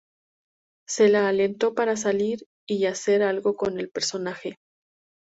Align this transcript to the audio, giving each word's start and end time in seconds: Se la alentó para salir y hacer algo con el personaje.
Se 0.87 1.09
la 1.09 1.27
alentó 1.29 1.75
para 1.75 1.95
salir 1.95 2.47
y 2.67 2.85
hacer 2.87 3.21
algo 3.21 3.55
con 3.55 3.79
el 3.79 3.91
personaje. 3.91 4.57